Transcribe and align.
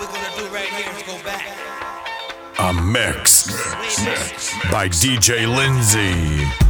we're 0.00 0.06
gonna 0.06 0.36
do 0.36 0.46
right 0.48 0.64
here 0.64 0.90
is 0.96 1.02
go 1.02 1.22
back. 1.22 1.46
A 2.58 2.72
mix 2.72 3.48
by 4.70 4.88
DJ 4.88 5.46
Lindsay. 5.46 6.69